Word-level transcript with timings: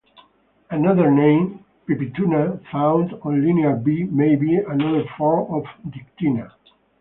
Another 0.71 1.11
name, 1.11 1.63
Pipituna, 1.87 2.59
found 2.71 3.13
on 3.21 3.45
Linear 3.45 3.75
B 3.75 4.05
may 4.05 4.35
be 4.35 4.55
another 4.57 5.03
form 5.15 5.53
of 5.53 5.65
Diktynna. 5.87 6.51